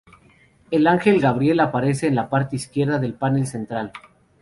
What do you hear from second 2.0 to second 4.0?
en la parte izquierda del panel central.